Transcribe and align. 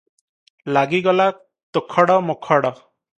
ଲାଗିଗଲା 0.77 1.27
ତୋଖଡ଼ 1.79 2.17
ମୋଖଡ଼। 2.31 2.73